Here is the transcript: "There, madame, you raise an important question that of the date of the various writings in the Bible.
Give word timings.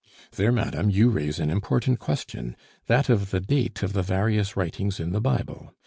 "There, 0.31 0.51
madame, 0.51 0.89
you 0.89 1.11
raise 1.11 1.37
an 1.39 1.51
important 1.51 1.99
question 1.99 2.55
that 2.87 3.07
of 3.07 3.29
the 3.29 3.39
date 3.39 3.83
of 3.83 3.93
the 3.93 4.01
various 4.01 4.57
writings 4.57 4.99
in 4.99 5.11
the 5.11 5.21
Bible. 5.21 5.75